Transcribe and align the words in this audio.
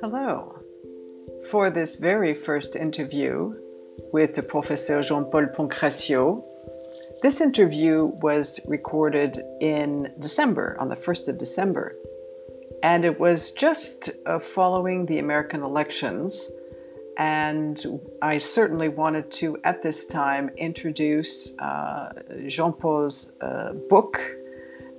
Hello. 0.00 0.58
For 1.50 1.68
this 1.68 1.96
very 1.96 2.34
first 2.34 2.76
interview 2.76 3.54
with 4.12 4.34
the 4.34 4.42
Professor 4.42 5.02
Jean 5.02 5.24
Paul 5.24 5.48
Pancracio, 5.54 6.42
this 7.22 7.42
interview 7.42 8.04
was 8.04 8.58
recorded 8.66 9.38
in 9.60 10.12
December, 10.18 10.76
on 10.80 10.88
the 10.88 10.96
1st 10.96 11.28
of 11.28 11.38
December. 11.38 11.94
And 12.82 13.04
it 13.04 13.20
was 13.20 13.50
just 13.50 14.10
uh, 14.24 14.38
following 14.38 15.04
the 15.04 15.18
American 15.18 15.62
elections. 15.62 16.50
And 17.16 17.80
I 18.22 18.38
certainly 18.38 18.88
wanted 18.88 19.30
to, 19.32 19.58
at 19.64 19.82
this 19.82 20.06
time, 20.06 20.50
introduce 20.56 21.56
uh, 21.58 22.12
Jean 22.48 22.72
Paul's 22.72 23.36
uh, 23.40 23.74
book 23.88 24.20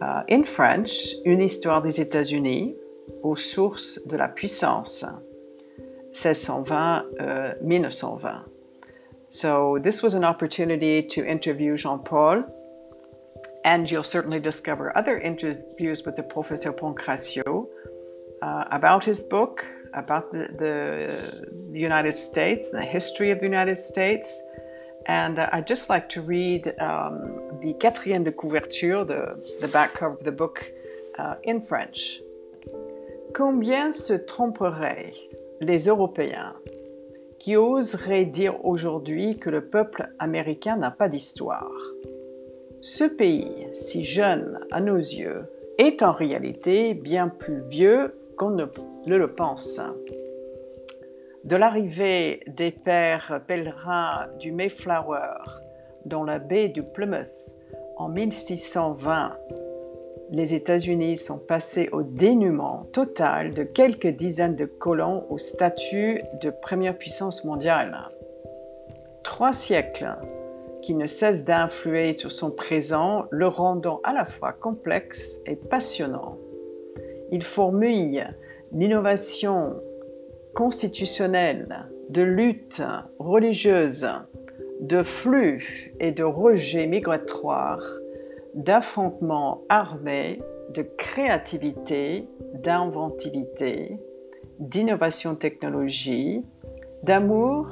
uh, 0.00 0.22
in 0.28 0.44
French, 0.44 1.14
Une 1.24 1.40
histoire 1.40 1.82
des 1.82 2.00
États-Unis, 2.00 2.76
aux 3.22 3.36
sources 3.36 3.98
de 4.06 4.16
la 4.16 4.28
puissance, 4.28 5.04
1620-1920. 6.12 8.24
Uh, 8.24 8.42
so, 9.28 9.78
this 9.82 10.02
was 10.02 10.14
an 10.14 10.24
opportunity 10.24 11.02
to 11.02 11.28
interview 11.28 11.76
Jean 11.76 11.98
Paul, 11.98 12.44
and 13.64 13.90
you'll 13.90 14.04
certainly 14.04 14.38
discover 14.38 14.96
other 14.96 15.18
interviews 15.18 16.04
with 16.06 16.14
the 16.16 16.22
Professor 16.22 16.72
Pancracio 16.72 17.66
uh, 18.40 18.64
about 18.70 19.04
his 19.04 19.20
book, 19.20 19.66
about 19.94 20.32
the, 20.32 21.56
United 21.72 22.16
States, 22.16 22.70
the 22.70 22.82
history 22.82 23.30
of 23.30 23.38
the 23.40 23.44
United 23.44 23.76
States. 23.76 24.42
And 25.06 25.38
uh, 25.38 25.48
I'd 25.52 25.66
just 25.66 25.88
like 25.88 26.08
to 26.10 26.22
read 26.22 26.74
um, 26.80 27.60
the 27.60 27.74
quatrième 27.74 28.24
de 28.24 28.32
couverture, 28.32 29.04
the, 29.04 29.68
back 29.68 29.94
cover 29.94 30.14
of 30.14 30.24
the 30.24 30.32
book, 30.32 30.64
uh, 31.18 31.34
in 31.44 31.60
French. 31.60 32.20
Combien 33.34 33.92
se 33.92 34.14
tromperaient 34.14 35.12
les 35.60 35.86
Européens 35.86 36.54
qui 37.38 37.56
oserait 37.56 38.24
dire 38.24 38.64
aujourd'hui 38.64 39.36
que 39.36 39.50
le 39.50 39.60
peuple 39.60 40.08
américain 40.18 40.76
n'a 40.76 40.90
pas 40.90 41.08
d'histoire? 41.08 41.70
Ce 42.80 43.04
pays, 43.04 43.68
si 43.74 44.04
jeune 44.04 44.58
à 44.72 44.80
nos 44.80 44.96
yeux, 44.96 45.46
est 45.78 46.02
en 46.02 46.12
réalité 46.12 46.94
bien 46.94 47.28
plus 47.28 47.60
vieux 47.68 48.14
qu'on 48.36 48.50
ne 48.50 49.16
le 49.16 49.34
pense. 49.34 49.80
De 51.44 51.56
l'arrivée 51.56 52.40
des 52.46 52.70
pères 52.70 53.40
pèlerins 53.46 54.26
du 54.38 54.52
Mayflower 54.52 55.42
dans 56.04 56.24
la 56.24 56.38
baie 56.38 56.68
du 56.68 56.82
Plymouth 56.82 57.26
en 57.96 58.08
1620 58.08 59.36
les 60.30 60.54
États-Unis 60.54 61.16
sont 61.16 61.38
passés 61.38 61.88
au 61.92 62.02
dénuement 62.02 62.86
total 62.92 63.54
de 63.54 63.62
quelques 63.62 64.08
dizaines 64.08 64.56
de 64.56 64.64
colons 64.64 65.24
au 65.30 65.38
statut 65.38 66.20
de 66.42 66.50
première 66.50 66.98
puissance 66.98 67.44
mondiale. 67.44 68.08
Trois 69.22 69.52
siècles 69.52 70.16
qui 70.82 70.94
ne 70.94 71.06
cessent 71.06 71.44
d'influer 71.44 72.12
sur 72.12 72.32
son 72.32 72.50
présent, 72.50 73.26
le 73.30 73.46
rendant 73.46 74.00
à 74.04 74.12
la 74.12 74.24
fois 74.24 74.52
complexe 74.52 75.40
et 75.46 75.56
passionnant. 75.56 76.38
Il 77.36 77.42
fourmille 77.42 78.26
d'innovations 78.72 79.74
constitutionnelles, 80.54 81.86
de 82.08 82.22
luttes 82.22 82.82
religieuses, 83.18 84.08
de 84.80 85.02
flux 85.02 85.92
et 86.00 86.12
de 86.12 86.24
rejets 86.24 86.86
migratoires 86.86 87.84
d'affrontements 88.54 89.60
armés, 89.68 90.40
de 90.72 90.80
créativité, 90.80 92.26
d'inventivité, 92.54 93.98
d'innovation 94.58 95.34
technologie, 95.34 96.42
d'amour, 97.02 97.70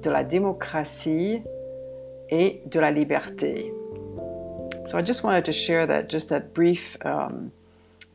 de 0.00 0.08
la 0.08 0.24
démocratie 0.24 1.42
et 2.30 2.62
de 2.64 2.80
la 2.80 2.90
liberté. 2.90 3.70
So 4.86 4.96
I 4.96 5.02
just 5.02 5.24
wanted 5.24 5.44
to 5.44 5.52
share 5.52 5.86
that, 5.88 6.08
just 6.08 6.30
that 6.30 6.54
brief 6.54 6.96
um, 7.04 7.52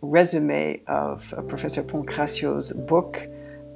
resume 0.01 0.81
of 0.87 1.33
Professor 1.47 1.83
Poncracio's 1.83 2.71
book, 2.71 3.27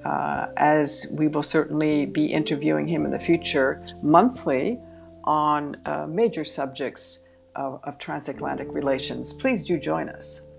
uh, 0.05 0.47
as 0.57 1.13
we 1.17 1.27
will 1.27 1.43
certainly 1.43 2.05
be 2.05 2.25
interviewing 2.25 2.87
him 2.87 3.05
in 3.05 3.11
the 3.11 3.19
future 3.19 3.85
monthly 4.01 4.79
on 5.23 5.77
uh, 5.85 6.05
major 6.07 6.43
subjects 6.43 7.27
of, 7.55 7.79
of 7.83 7.97
transatlantic 7.97 8.67
relations. 8.71 9.33
Please 9.33 9.63
do 9.63 9.77
join 9.77 10.09
us. 10.09 10.49